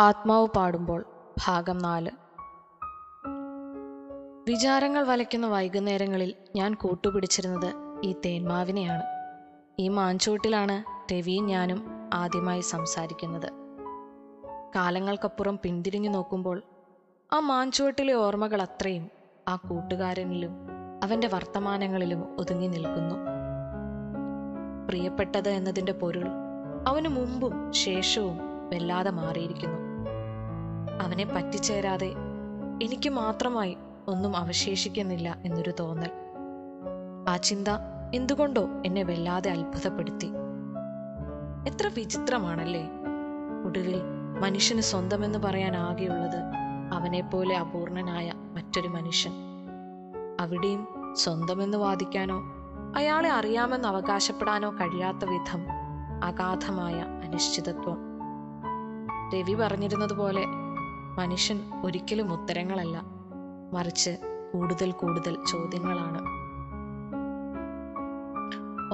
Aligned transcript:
ആത്മാവ് 0.00 0.46
പാടുമ്പോൾ 0.46 1.04
ഭാഗം 1.46 1.78
നാല്. 1.78 2.10
വിചാരങ്ങൾ 4.50 5.02
വലയ്ക്കുന്ന 5.02 5.46
വൈകുന്നേരങ്ങളിൽ 5.46 6.34
ഞാൻ 6.56 6.74
കൂട്ടുപിടിച്ചിരുന്നത് 6.74 7.74
ഈ 8.04 8.12
തേന്മാവിനെയാണ്. 8.12 9.02
ഈ 9.78 9.88
മാഞ്ചോട്ടിലാണ് 9.88 10.84
രവിയും 11.12 11.46
ഞാനും 11.46 12.10
ആദ്യമായി 12.14 12.60
സംസാരിക്കുന്നത്. 12.60 13.52
കാലങ്ങൾക്കപ്പുറം 14.76 15.58
പിന്തിരിഞ്ഞു 15.62 16.08
നോക്കുമ്പോൾ 16.08 16.62
ആ 17.32 17.38
മാഞ്ചുവട്ടിലെ 17.38 18.12
ഓർമ്മകൾ 18.12 18.62
അത്രയും 18.62 19.10
ആ 19.48 19.56
കൂട്ടുകാരനിലും 19.56 20.50
അവന്റെ 21.02 21.28
വർത്തമാനങ്ങളിലും 21.28 22.36
ഒതുങ്ങി 22.38 22.66
നിൽക്കുന്നു. 22.66 23.14
പ്രിയപ്പെട്ടത് 24.88 25.48
എന്നതിന്റെ 25.48 25.92
പൊരുൾ 25.92 26.24
അവന് 26.88 27.08
മുമ്പും 27.08 27.72
ശേഷവും 27.72 28.38
വല്ലാതെ 28.72 29.10
മാറിയിരിക്കുന്നു. 29.10 29.87
അവനെ 31.08 31.24
പറ്റിച്ചേരാതെ 31.24 32.14
എനിക്ക് 32.82 33.10
മാത്രമായി 33.10 33.76
ഒന്നും 34.08 34.36
അവശേഷിക്കുന്നില്ല 34.36 35.38
എന്നൊരു 35.44 35.72
തോന്നൽ. 35.80 36.10
ആ 37.28 37.36
ചിന്ത 37.36 37.68
എന്തുകൊണ്ടോ 38.14 38.68
എന്നെ 38.86 39.02
വല്ലാതെ 39.02 39.50
അത്ഭുതപ്പെടുത്തി. 39.50 40.26
എത്ര 41.68 41.90
വിചിത്രമാണല്ലേ? 41.96 42.88
ഒടുവിൽ 43.66 44.00
മനുഷ്യന് 44.40 44.80
സ്വന്തമെന്ന് 44.80 45.38
പറയാൻ 45.38 45.76
ആകെയുള്ളത് 45.76 46.36
അവനെപ്പോലെ 46.92 47.56
അപൂർണനായ 47.56 48.32
മറ്റൊരു 48.36 48.88
മനുഷ്യൻ. 48.88 49.32
അവിടെയും 50.40 51.12
സ്വന്തമെന്ന് 51.16 51.78
വാദിക്കാനോ 51.78 52.42
അയാളെ 52.96 53.30
അറിയാമെന്ന് 53.30 53.88
അവകാശപ്പെടാനോ 53.88 54.70
കഴിയാത്ത 54.70 55.24
വിധം 55.24 55.66
അഗാധമായ 56.24 56.94
അനിശ്ചിതത്വം. 57.24 57.98
രവി 59.34 59.54
പറഞ്ഞിരുന്നതുപോലെ 59.54 60.44
മനുഷ്യൻ 61.18 61.60
ഒരിക്കലും 61.84 62.32
ഉത്തരങ്ങളല്ല. 62.32 63.02
മറിച്ച് 63.72 64.10
കൂടുതൽ 64.54 64.90
കൂടുതൽ 64.90 65.36
ചോദ്യങ്ങളാണ്. 65.50 66.20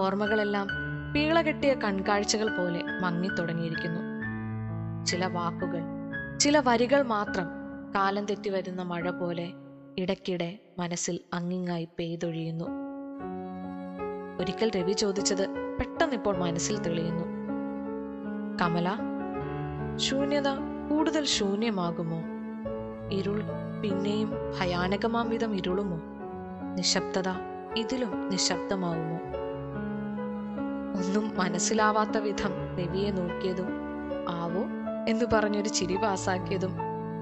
ഓർമ്മകളെല്ലാം 0.00 0.66
പീള 1.14 1.40
കെട്ടിയ 1.40 1.74
കൺകാഴ്ചകൾ 1.74 2.56
പോലെ 2.56 2.82
മങ്ങിത്തുടങ്ങിയിരിക്കുന്നു 3.02 4.00
ചില 5.04 5.26
വാക്കുകൾ 5.26 5.82
ചില 6.38 6.58
വരികൾ 6.58 7.02
മാത്രം 7.02 7.46
കാലം 7.94 8.24
തെറ്റി 8.24 8.48
വരുന്ന 8.48 8.82
മഴ 8.82 9.10
പോലെ 9.10 9.52
ഇടയ്ക്കിടെ 9.98 10.58
മനസ്സിൽ 10.78 11.20
അങ്ങിങ്ങായി 11.34 11.88
പെയ്തൊഴിയുന്നു. 11.98 12.64
ഒരിക്കൽ 14.40 14.70
രവി 14.76 14.92
ചോദിച്ചത് 14.92 15.48
പെട്ടെന്നിപ്പോൾ 15.78 16.36
മനസ്സിൽ 16.38 16.78
തെളിയുന്നു. 16.78 17.24
കമല 18.62 18.96
ശൂന്യത 19.96 20.73
കൂടുതൽ 20.90 21.24
ശൂന്യമാകുമോ? 21.24 22.22
ഇരുൾ 23.12 23.42
പിന്നെയും 23.82 24.30
ഭയാനകമാം 24.60 25.28
വിധം 25.28 25.56
ഇരുളുമോ? 25.56 26.00
നിശബ്ദത 26.74 27.28
ഇതിലും 27.76 28.28
നിശബ്ദമാവുമോ? 28.28 29.18
ഒന്നും 30.98 31.32
മനസ്സിലാവാത്ത 31.36 32.18
വിധം 32.18 32.76
രവിയെ 32.78 33.10
നോക്കിയതും 33.10 33.66
ആവോ? 34.28 34.64
എന്ന് 35.08 35.24
പറഞ്ഞൊരു 35.32 35.68
ചിരി 35.68 35.96
പാസാക്കിയതും 35.96 36.72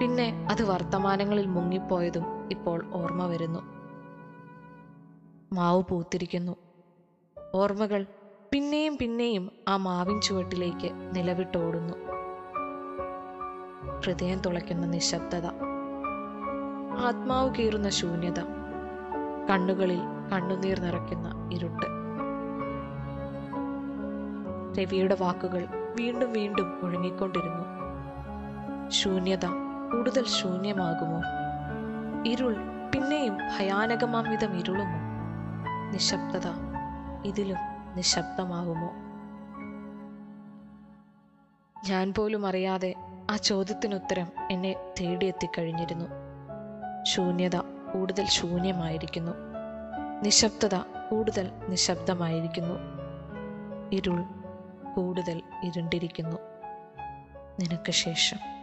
പിന്നെ 0.00 0.46
അത് 0.50 0.62
വർത്തമാനങ്ങളിൽ 0.62 1.46
മുങ്ങിപ്പോയതും 1.46 2.24
ഇപ്പോൾ 2.50 2.84
ഓർമ്മ 2.92 3.26
വരുന്നു. 3.26 3.60
മാവ് 5.52 5.82
പൂത്തിരിക്കുന്നു. 5.88 6.56
ഓർമ്മകൾ 7.54 8.06
പിന്നെയും 8.52 8.98
പിന്നെയും 9.00 9.50
ആ 9.68 9.76
മാവിൻ 9.76 10.20
ചുവട്ടിലേക്ക് 10.20 11.16
നിലവിട്ടോടുന്നു. 11.16 12.15
ഹൃദയം 14.06 14.38
തുളയ്ക്കുന്ന 14.38 14.86
നിശബ്ദത. 14.86 15.46
ആത്മാവ് 16.98 17.54
കീറുന്ന 17.54 17.88
ശൂന്യത. 17.88 18.40
കണ്ണുകളിൽ 19.50 20.00
കണ്ണുനീർ 20.32 20.80
നിറയ്ക്കുന്ന 20.80 21.50
ഇരുട്ട്. 21.52 21.86
രവിയുടെ 24.80 25.16
വാക്കുകൾ 25.20 25.66
വീണ്ടും 26.00 26.32
വീണ്ടും 26.32 26.80
ഒഴുങ്ങിക്കൊണ്ടിരുന്നു. 26.82 27.66
ശൂന്യത 28.88 29.46
കൂടുതൽ 29.92 30.24
ശൂന്യമാകുമോ? 30.24 31.20
ഇരുൾ 32.26 32.56
പിന്നെയും 32.94 33.36
ഭയാനകമാം 33.36 34.30
വിധം 34.30 34.58
ഇരുളുമോ? 34.58 35.06
നിശബ്ദത 35.92 36.48
ഇതിലും 37.24 37.56
നിശബ്ദമാവുമോ 37.96 38.90
ഞാൻ 41.88 42.14
പോലും 42.16 42.46
അറിയാതെ 42.46 42.94
ആ 43.30 43.36
ചോദ്യത്തിനുത്തരം 43.36 44.26
എന്നെ 44.50 44.72
തേടിയെത്തിക്കഴിഞ്ഞിരുന്നു. 44.72 46.06
ശൂന്യത 47.04 47.56
കൂടുതൽ 47.92 48.24
ശൂന്യമായിരിക്കുന്നു. 48.24 49.32
നിശബ്ദത 50.22 50.74
കൂടുതൽ 51.10 51.50
നിശബ്ദമായിരിക്കുന്നു. 51.68 52.74
ഇരുൾ 53.92 54.22
കൂടുതൽ 54.94 55.42
ഇരുണ്ടിരിക്കുന്നു. 55.64 56.36
നിനക്ക് 57.60 57.90
ശേഷം. 57.90 58.55